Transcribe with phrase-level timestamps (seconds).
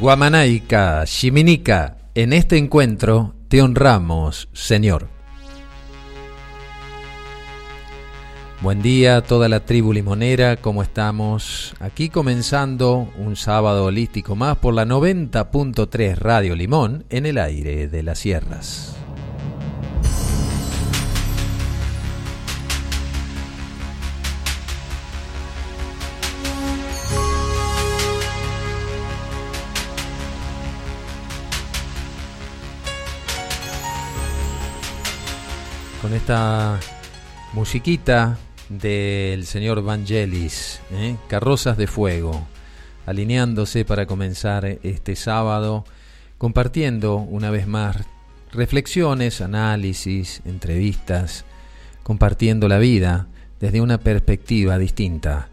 [0.00, 5.08] Guamanaica, Shiminica, en este encuentro te honramos, Señor.
[8.62, 11.74] Buen día a toda la tribu limonera, ¿cómo estamos?
[11.80, 18.02] Aquí comenzando un sábado holístico más por la 90.3 Radio Limón en el aire de
[18.02, 18.99] las sierras.
[36.00, 36.78] Con esta
[37.52, 41.16] musiquita del señor Vangelis, ¿eh?
[41.28, 42.46] Carrozas de Fuego,
[43.06, 45.84] alineándose para comenzar este sábado,
[46.38, 47.96] compartiendo una vez más
[48.52, 51.44] reflexiones, análisis, entrevistas,
[52.02, 53.26] compartiendo la vida
[53.60, 55.48] desde una perspectiva distinta.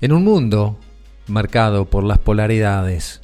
[0.00, 0.78] En un mundo
[1.26, 3.20] marcado por las polaridades,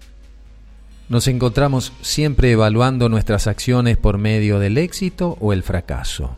[1.09, 6.37] nos encontramos siempre evaluando nuestras acciones por medio del éxito o el fracaso.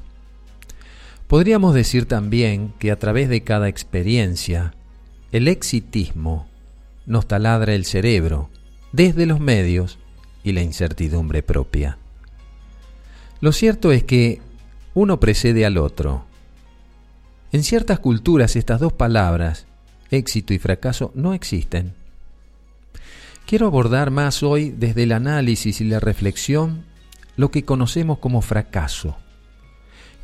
[1.28, 4.74] Podríamos decir también que a través de cada experiencia,
[5.32, 6.48] el exitismo
[7.04, 8.50] nos taladra el cerebro
[8.92, 9.98] desde los medios
[10.44, 11.98] y la incertidumbre propia.
[13.40, 14.40] Lo cierto es que
[14.94, 16.24] uno precede al otro.
[17.52, 19.66] En ciertas culturas estas dos palabras,
[20.10, 21.94] éxito y fracaso, no existen.
[23.46, 26.84] Quiero abordar más hoy desde el análisis y la reflexión
[27.36, 29.16] lo que conocemos como fracaso.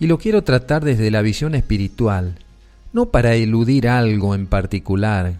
[0.01, 2.35] Y lo quiero tratar desde la visión espiritual,
[2.93, 5.39] no para eludir algo en particular,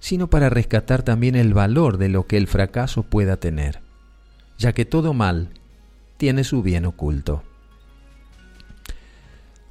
[0.00, 3.80] sino para rescatar también el valor de lo que el fracaso pueda tener,
[4.58, 5.48] ya que todo mal
[6.18, 7.42] tiene su bien oculto.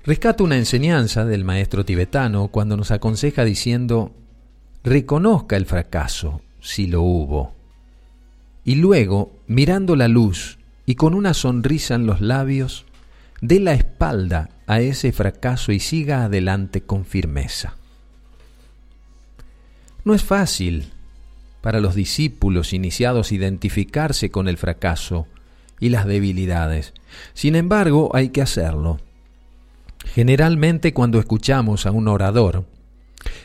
[0.04, 4.16] Rescato una enseñanza del maestro tibetano cuando nos aconseja diciendo,
[4.84, 7.56] reconozca el fracaso si lo hubo.
[8.66, 12.86] Y luego, mirando la luz y con una sonrisa en los labios,
[13.42, 17.78] dé la espalda a ese fracaso y siga adelante con firmeza.
[20.04, 20.92] No es fácil
[21.62, 25.26] para los discípulos iniciados identificarse con el fracaso
[25.80, 26.94] y las debilidades.
[27.34, 29.00] Sin embargo, hay que hacerlo.
[30.14, 32.66] Generalmente cuando escuchamos a un orador,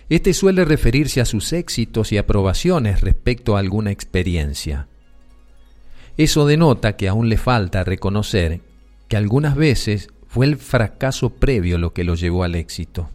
[0.09, 4.88] este suele referirse a sus éxitos y aprobaciones respecto a alguna experiencia.
[6.16, 8.60] Eso denota que aún le falta reconocer
[9.09, 13.10] que algunas veces fue el fracaso previo lo que lo llevó al éxito.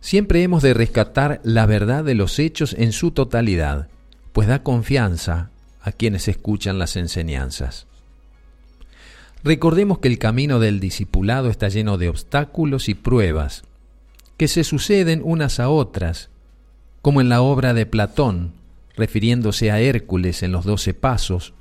[0.00, 3.88] Siempre hemos de rescatar la verdad de los hechos en su totalidad,
[4.32, 5.50] pues da confianza
[5.82, 7.86] a quienes escuchan las enseñanzas.
[9.44, 13.64] Recordemos que el camino del discipulado está lleno de obstáculos y pruebas,
[14.38, 16.30] que se suceden unas a otras,
[17.02, 18.52] como en la obra de Platón,
[18.96, 21.52] refiriéndose a Hércules en los doce pasos,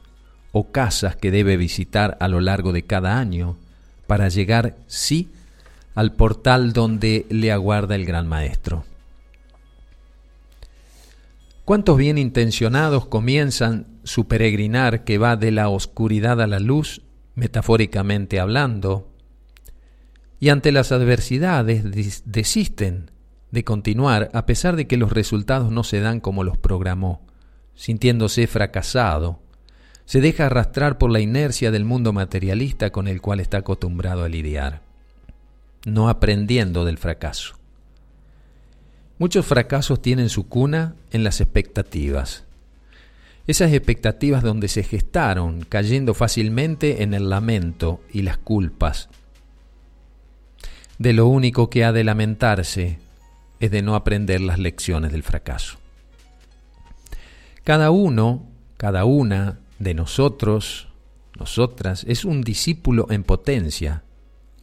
[0.51, 3.57] o casas que debe visitar a lo largo de cada año,
[4.05, 5.29] para llegar, sí,
[5.95, 8.85] al portal donde le aguarda el gran maestro.
[11.65, 17.01] ¿Cuántos bien intencionados comienzan su peregrinar que va de la oscuridad a la luz,
[17.35, 19.09] metafóricamente hablando,
[20.39, 21.83] y ante las adversidades
[22.25, 23.11] desisten
[23.51, 27.21] de continuar a pesar de que los resultados no se dan como los programó,
[27.75, 29.39] sintiéndose fracasado,
[30.05, 34.29] se deja arrastrar por la inercia del mundo materialista con el cual está acostumbrado a
[34.29, 34.81] lidiar,
[35.85, 37.55] no aprendiendo del fracaso.
[39.19, 42.43] Muchos fracasos tienen su cuna en las expectativas.
[43.47, 49.09] Esas expectativas donde se gestaron, cayendo fácilmente en el lamento y las culpas,
[50.97, 52.99] de lo único que ha de lamentarse
[53.59, 55.77] es de no aprender las lecciones del fracaso.
[57.63, 58.47] Cada uno,
[58.77, 60.87] cada una de nosotros,
[61.37, 64.03] nosotras, es un discípulo en potencia,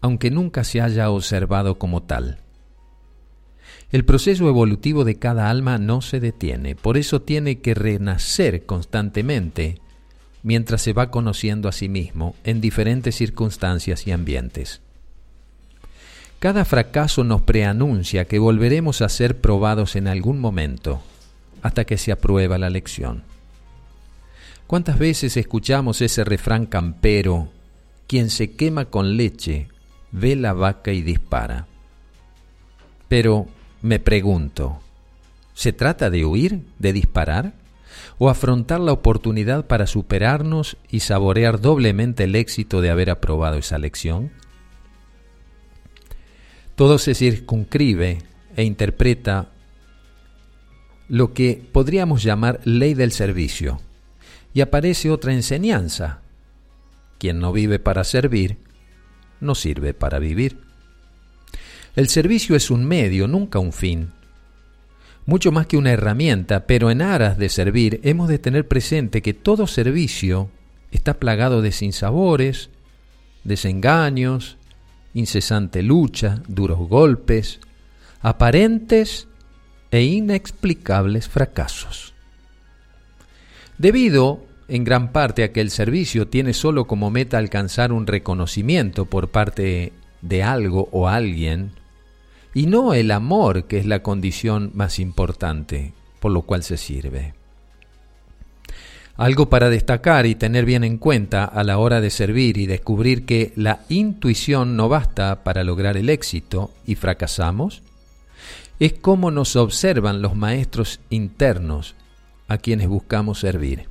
[0.00, 2.38] aunque nunca se haya observado como tal.
[3.92, 9.80] El proceso evolutivo de cada alma no se detiene, por eso tiene que renacer constantemente
[10.42, 14.82] mientras se va conociendo a sí mismo en diferentes circunstancias y ambientes.
[16.44, 21.00] Cada fracaso nos preanuncia que volveremos a ser probados en algún momento,
[21.62, 23.24] hasta que se aprueba la lección.
[24.66, 27.48] ¿Cuántas veces escuchamos ese refrán campero,
[28.06, 29.68] quien se quema con leche,
[30.12, 31.66] ve la vaca y dispara?
[33.08, 33.46] Pero
[33.80, 34.80] me pregunto,
[35.54, 37.54] ¿se trata de huir, de disparar?
[38.18, 43.78] ¿O afrontar la oportunidad para superarnos y saborear doblemente el éxito de haber aprobado esa
[43.78, 44.43] lección?
[46.74, 48.18] Todo se circunscribe
[48.56, 49.50] e interpreta
[51.08, 53.80] lo que podríamos llamar ley del servicio.
[54.52, 56.20] Y aparece otra enseñanza.
[57.18, 58.58] Quien no vive para servir,
[59.40, 60.58] no sirve para vivir.
[61.96, 64.10] El servicio es un medio, nunca un fin.
[65.26, 69.32] Mucho más que una herramienta, pero en aras de servir hemos de tener presente que
[69.32, 70.50] todo servicio
[70.90, 72.70] está plagado de sinsabores,
[73.44, 74.58] desengaños,
[75.14, 77.60] incesante lucha, duros golpes,
[78.20, 79.28] aparentes
[79.90, 82.14] e inexplicables fracasos.
[83.78, 89.06] Debido en gran parte a que el servicio tiene solo como meta alcanzar un reconocimiento
[89.06, 91.72] por parte de algo o alguien,
[92.54, 95.92] y no el amor que es la condición más importante
[96.24, 97.34] por lo cual se sirve.
[99.16, 103.24] Algo para destacar y tener bien en cuenta a la hora de servir y descubrir
[103.24, 107.82] que la intuición no basta para lograr el éxito y fracasamos,
[108.80, 111.94] es cómo nos observan los maestros internos
[112.48, 113.88] a quienes buscamos servir.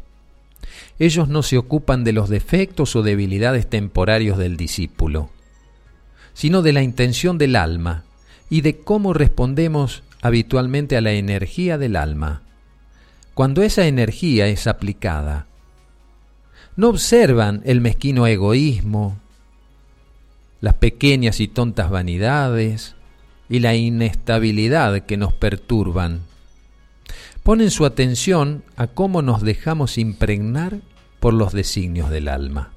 [1.00, 5.30] Ellos no se ocupan de los defectos o debilidades temporarios del discípulo,
[6.34, 8.04] sino de la intención del alma
[8.50, 12.43] y de cómo respondemos habitualmente a la energía del alma
[13.34, 15.48] cuando esa energía es aplicada.
[16.76, 19.18] No observan el mezquino egoísmo,
[20.62, 22.96] las pequeñas y tontas vanidades
[23.50, 26.22] y la inestabilidad que nos perturban.
[27.44, 30.80] Ponen su atención a cómo nos dejamos impregnar
[31.20, 32.72] por los designios del alma.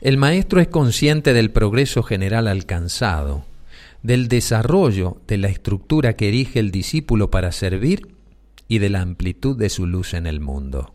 [0.00, 3.44] El maestro es consciente del progreso general alcanzado,
[4.02, 8.08] del desarrollo de la estructura que erige el discípulo para servir
[8.68, 10.94] y de la amplitud de su luz en el mundo.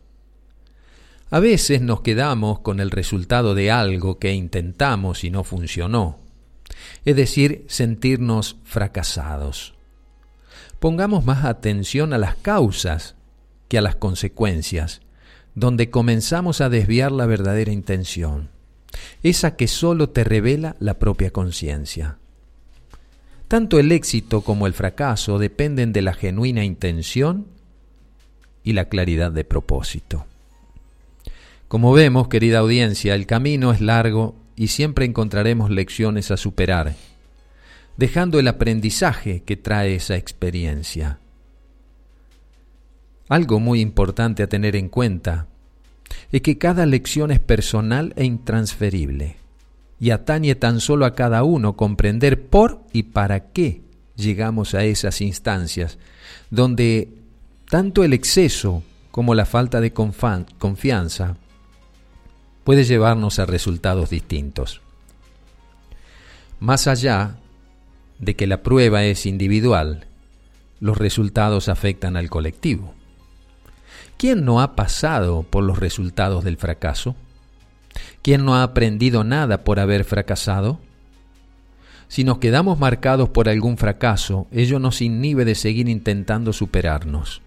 [1.30, 6.20] A veces nos quedamos con el resultado de algo que intentamos y no funcionó,
[7.04, 9.74] es decir, sentirnos fracasados.
[10.80, 13.16] Pongamos más atención a las causas
[13.68, 15.02] que a las consecuencias,
[15.54, 18.50] donde comenzamos a desviar la verdadera intención,
[19.24, 22.20] esa que sólo te revela la propia conciencia.
[23.48, 27.48] Tanto el éxito como el fracaso dependen de la genuina intención
[28.68, 30.26] y la claridad de propósito.
[31.70, 36.94] Como vemos, querida audiencia, el camino es largo y siempre encontraremos lecciones a superar,
[37.96, 41.20] dejando el aprendizaje que trae esa experiencia.
[43.30, 45.48] Algo muy importante a tener en cuenta
[46.34, 49.38] es que cada lección es personal e intransferible
[49.98, 53.80] y atañe tan solo a cada uno comprender por y para qué
[54.18, 55.98] llegamos a esas instancias
[56.50, 57.27] donde
[57.70, 61.36] tanto el exceso como la falta de confianza
[62.64, 64.82] puede llevarnos a resultados distintos.
[66.60, 67.38] Más allá
[68.20, 70.08] de que la prueba es individual,
[70.80, 72.94] los resultados afectan al colectivo.
[74.18, 77.16] ¿Quién no ha pasado por los resultados del fracaso?
[78.22, 80.80] ¿Quién no ha aprendido nada por haber fracasado?
[82.08, 87.42] Si nos quedamos marcados por algún fracaso, ello nos inhibe de seguir intentando superarnos.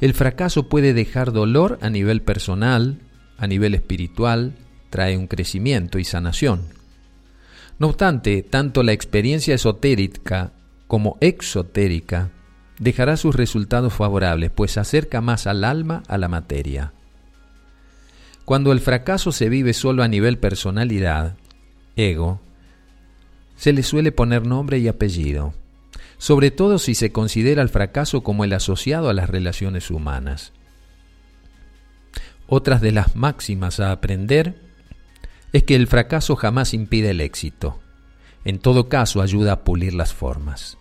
[0.00, 2.98] El fracaso puede dejar dolor a nivel personal,
[3.38, 4.54] a nivel espiritual,
[4.90, 6.62] trae un crecimiento y sanación.
[7.78, 10.52] No obstante, tanto la experiencia esotérica
[10.86, 12.30] como exotérica
[12.78, 16.92] dejará sus resultados favorables, pues acerca más al alma a la materia.
[18.44, 21.36] Cuando el fracaso se vive solo a nivel personalidad,
[21.96, 22.40] ego,
[23.56, 25.54] se le suele poner nombre y apellido
[26.18, 30.52] sobre todo si se considera el fracaso como el asociado a las relaciones humanas.
[32.46, 34.54] Otras de las máximas a aprender
[35.52, 37.80] es que el fracaso jamás impide el éxito.
[38.44, 40.78] En todo caso ayuda a pulir las formas.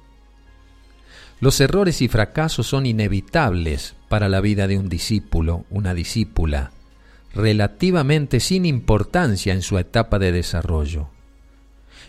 [1.42, 6.72] Los errores y fracasos son inevitables para la vida de un discípulo, una discípula,
[7.34, 11.10] relativamente sin importancia en su etapa de desarrollo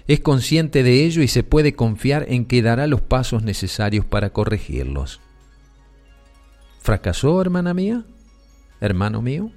[0.08, 4.30] es consciente de ello y se puede confiar en que dará los pasos necesarios para
[4.30, 5.20] corregirlos.
[6.80, 8.04] ¿Fracasó, hermana mía?
[8.80, 9.50] ¿Hermano mío?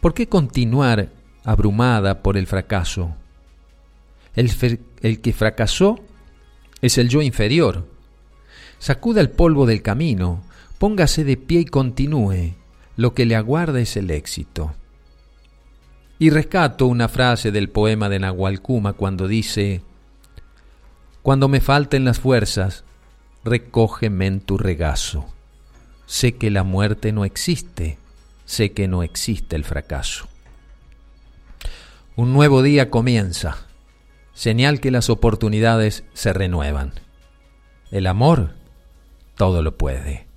[0.00, 1.10] ¿Por qué continuar
[1.44, 3.14] abrumada por el fracaso?
[4.34, 4.50] El,
[5.02, 6.00] el, que fracasó
[6.80, 7.86] es el yo inferior.
[8.78, 10.42] Sacuda el polvo del camino,
[10.78, 12.54] póngase de pie y continúe.
[12.96, 14.74] Lo que le aguarda es el éxito.
[16.22, 19.82] Y rescato una frase del poema de Nahualcuma cuando dice,
[21.20, 22.84] Cuando me falten las fuerzas,
[23.42, 25.26] recógeme en tu regazo.
[26.06, 27.98] Sé que la muerte no existe,
[28.44, 30.28] sé que no existe el fracaso.
[32.14, 33.66] Un nuevo día comienza,
[34.32, 36.92] señal que las oportunidades se renuevan.
[37.90, 38.52] El amor
[39.34, 40.28] todo lo puede.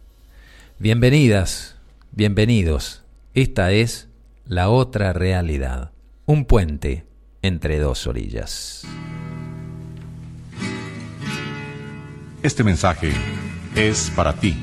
[0.79, 1.75] Bienvenidas,
[2.11, 3.03] bienvenidos.
[3.35, 4.09] Esta es
[4.47, 5.91] la otra realidad,
[6.27, 7.07] un puente
[7.41, 8.85] entre dos orillas.
[12.43, 13.11] Este mensaje
[13.75, 14.55] es para ti.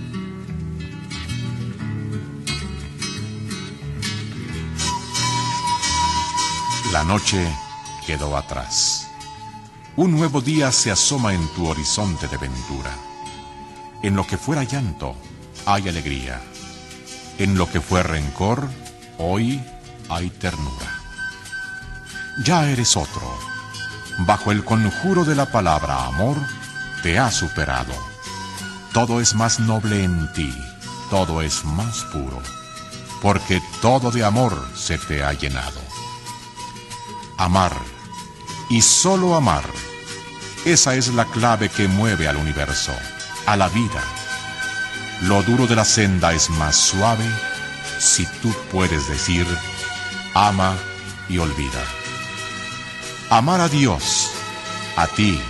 [6.92, 7.44] La noche
[8.06, 9.08] quedó atrás.
[9.96, 12.96] Un nuevo día se asoma en tu horizonte de ventura.
[14.04, 15.16] En lo que fuera llanto,
[15.66, 16.40] hay alegría.
[17.38, 18.68] En lo que fue rencor,
[19.22, 19.62] hoy
[20.08, 21.00] hay ternura.
[22.44, 23.38] Ya eres otro.
[24.18, 26.36] Bajo el conjuro de la palabra amor,
[27.02, 27.92] te ha superado.
[28.92, 30.54] Todo es más noble en ti,
[31.08, 32.42] todo es más puro,
[33.22, 35.80] porque todo de amor se te ha llenado.
[37.38, 37.72] Amar,
[38.68, 39.64] y solo amar,
[40.66, 42.92] esa es la clave que mueve al universo,
[43.46, 44.02] a la vida.
[45.22, 47.24] Lo duro de la senda es más suave
[48.02, 49.46] si tú puedes decir,
[50.34, 50.76] ama
[51.28, 51.84] y olvida.
[53.30, 54.32] Amar a Dios,
[54.96, 55.40] a ti,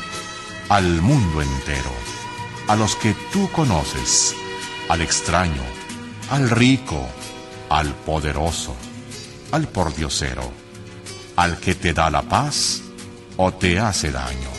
[0.68, 1.90] al mundo entero,
[2.68, 4.36] a los que tú conoces,
[4.90, 5.62] al extraño,
[6.30, 7.08] al rico,
[7.70, 8.76] al poderoso,
[9.50, 10.52] al pordiosero,
[11.36, 12.82] al que te da la paz
[13.38, 14.50] o te hace daño.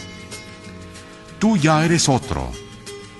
[1.37, 2.51] Tú ya eres otro,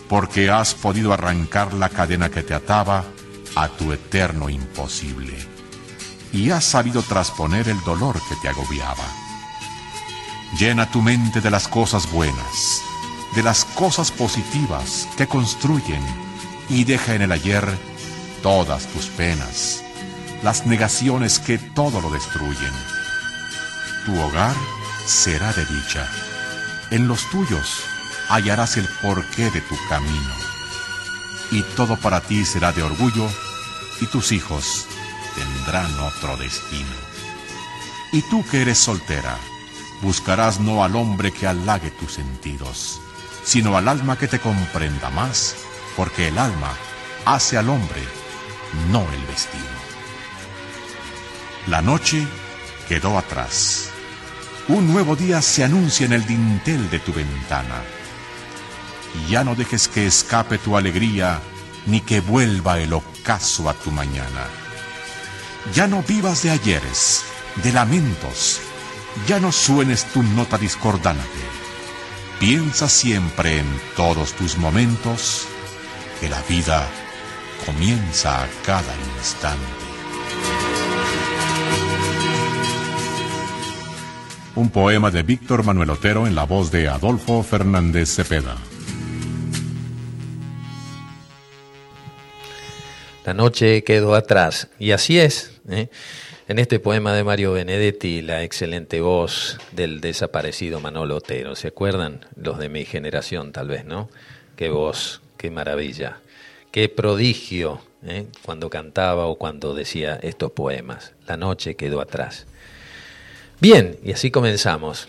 [0.10, 3.04] porque has podido arrancar la cadena que te ataba
[3.56, 5.38] a tu eterno imposible,
[6.32, 9.24] y has sabido trasponer el dolor que te agobiaba
[10.58, 12.84] Llena tu mente de las cosas buenas,
[13.36, 16.02] de las cosas positivas que construyen
[16.70, 17.68] y deja en el ayer
[18.44, 19.84] todas tus penas,
[20.44, 22.72] las negaciones que todo lo destruyen.
[24.06, 24.56] Tu hogar
[25.08, 26.08] será de dicha.
[26.92, 27.82] En los tuyos
[28.30, 30.36] hallarás el porqué de tu camino.
[31.50, 33.28] Y todo para ti será de orgullo
[34.02, 34.86] y tus hijos
[35.36, 36.96] tendrán otro destino.
[38.12, 39.38] Y tú que eres soltera,
[40.02, 43.00] buscarás no al hombre que halague tus sentidos,
[43.44, 45.56] sino al alma que te comprenda más,
[45.96, 46.74] porque el alma
[47.26, 48.04] hace al hombre,
[48.92, 49.64] no el vestido.
[51.68, 52.28] La noche
[52.88, 53.90] quedó atrás.
[54.68, 57.82] Un nuevo día se anuncia en el dintel de tu ventana.
[59.30, 61.42] Ya no dejes que escape tu alegría,
[61.86, 64.48] ni que vuelva el ocaso a tu mañana.
[65.74, 67.24] Ya no vivas de ayeres,
[67.64, 68.60] de lamentos,
[69.28, 71.24] ya no suenes tu nota discordante.
[72.40, 73.66] Piensa siempre en
[73.96, 75.48] todos tus momentos
[76.20, 76.86] que la vida
[77.66, 79.64] comienza a cada instante.
[84.56, 88.58] Un poema de Víctor Manuel Otero en la voz de Adolfo Fernández Cepeda.
[93.26, 95.54] La noche quedó atrás, y así es.
[95.70, 95.88] ¿eh?
[96.50, 101.56] En este poema de Mario Benedetti, la excelente voz del desaparecido Manolo Otero.
[101.56, 102.26] ¿Se acuerdan?
[102.36, 104.10] Los de mi generación, tal vez, ¿no?
[104.58, 106.18] Qué voz, qué maravilla,
[106.72, 108.26] qué prodigio ¿eh?
[108.44, 111.14] cuando cantaba o cuando decía estos poemas.
[111.26, 112.46] La noche quedó atrás.
[113.62, 115.08] Bien, y así comenzamos.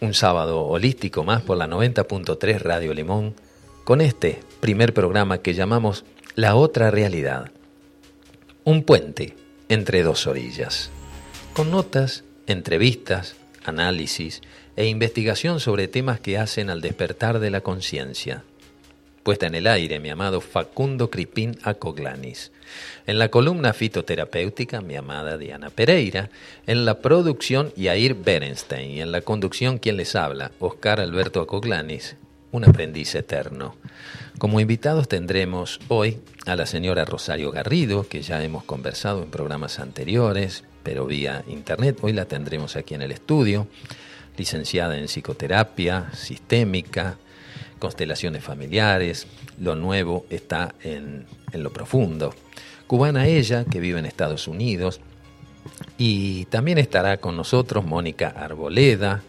[0.00, 3.34] Un sábado holístico más por la 90.3 Radio Limón
[3.84, 7.50] con este primer programa que llamamos La otra realidad.
[8.64, 9.36] Un puente
[9.68, 10.90] entre dos orillas,
[11.52, 13.36] con notas, entrevistas,
[13.66, 14.40] análisis
[14.74, 18.44] e investigación sobre temas que hacen al despertar de la conciencia.
[19.22, 22.50] Puesta en el aire, mi amado Facundo Cripín Acoglanis.
[23.06, 26.30] En la columna fitoterapéutica, mi amada Diana Pereira.
[26.66, 28.90] En la producción, Yair Berenstein.
[28.90, 32.16] Y en la conducción, quien les habla, Oscar Alberto Acoglanis,
[32.52, 33.76] un aprendiz eterno.
[34.42, 39.78] Como invitados tendremos hoy a la señora Rosario Garrido, que ya hemos conversado en programas
[39.78, 41.98] anteriores, pero vía internet.
[42.02, 43.68] Hoy la tendremos aquí en el estudio,
[44.36, 47.18] licenciada en psicoterapia sistémica,
[47.78, 49.28] constelaciones familiares,
[49.60, 52.34] lo nuevo está en, en lo profundo.
[52.88, 55.00] Cubana ella, que vive en Estados Unidos,
[55.98, 59.22] y también estará con nosotros Mónica Arboleda,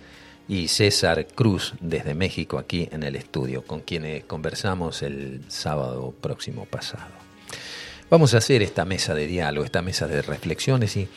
[0.48, 6.66] y César Cruz desde México aquí en el estudio, con quienes conversamos el sábado próximo
[6.66, 7.24] pasado.
[8.10, 11.08] Vamos a hacer esta mesa de diálogo, esta mesa de reflexiones y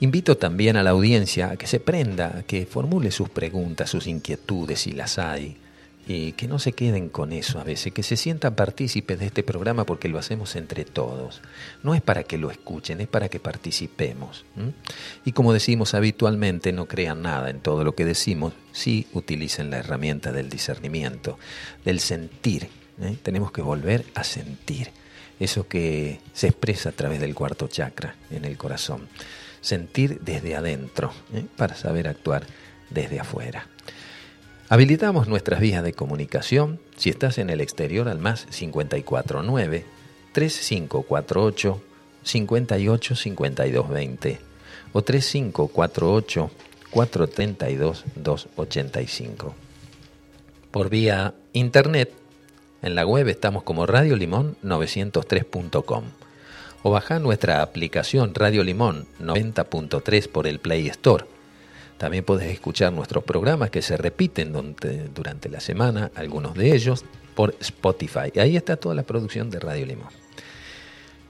[0.00, 4.80] invito también a la audiencia a que se prenda, que formule sus preguntas, sus inquietudes
[4.80, 5.56] si las hay,
[6.06, 9.42] y que no se queden con eso a veces, que se sientan partícipes de este
[9.42, 11.40] programa porque lo hacemos entre todos.
[11.82, 14.44] No es para que lo escuchen, es para que participemos.
[15.24, 19.78] Y como decimos habitualmente, no crean nada en todo lo que decimos, sí utilicen la
[19.78, 21.38] herramienta del discernimiento,
[21.84, 22.68] del sentir
[23.00, 23.16] ¿eh?
[23.22, 24.90] tenemos que volver a sentir
[25.40, 29.08] eso que se expresa a través del cuarto chakra en el corazón.
[29.60, 31.44] Sentir desde adentro ¿eh?
[31.56, 32.46] para saber actuar
[32.90, 33.66] desde afuera.
[34.70, 39.84] Habilitamos nuestras vías de comunicación si estás en el exterior al más 549
[40.32, 41.82] 3548
[42.22, 44.40] 58 52 20
[44.94, 46.50] o 3548
[46.90, 49.54] 432 285.
[50.70, 52.12] Por vía internet,
[52.80, 56.04] en la web estamos como Radio Limón 903.com
[56.82, 61.26] o baja nuestra aplicación Radio Limón 90.3 por el Play Store.
[61.98, 64.52] También puedes escuchar nuestros programas que se repiten
[65.14, 68.32] durante la semana, algunos de ellos, por Spotify.
[68.38, 70.08] Ahí está toda la producción de Radio Limón.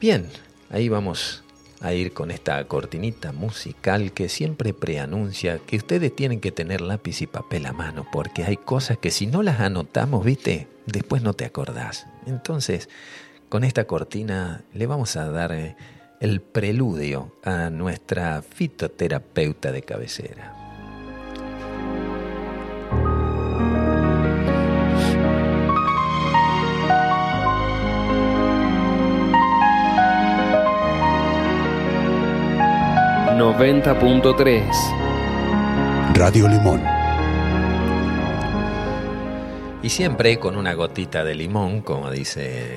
[0.00, 0.28] Bien,
[0.70, 1.44] ahí vamos
[1.80, 7.20] a ir con esta cortinita musical que siempre preanuncia que ustedes tienen que tener lápiz
[7.20, 11.34] y papel a mano, porque hay cosas que si no las anotamos, viste, después no
[11.34, 12.06] te acordás.
[12.26, 12.88] Entonces,
[13.48, 15.76] con esta cortina le vamos a dar eh,
[16.20, 20.64] el preludio a nuestra fitoterapeuta de cabecera.
[33.34, 36.82] 90.3 Radio Limón.
[39.82, 42.72] Y siempre con una gotita de limón, como dice